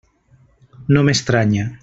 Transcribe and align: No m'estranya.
No 0.97 1.03
m'estranya. 1.09 1.69